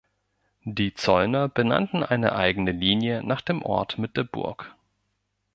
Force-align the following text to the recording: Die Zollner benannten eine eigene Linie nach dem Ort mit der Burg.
Die 0.65 0.95
Zollner 0.95 1.47
benannten 1.47 2.01
eine 2.01 2.33
eigene 2.33 2.71
Linie 2.71 3.21
nach 3.23 3.41
dem 3.41 3.61
Ort 3.61 3.99
mit 3.99 4.17
der 4.17 4.23
Burg. 4.23 4.75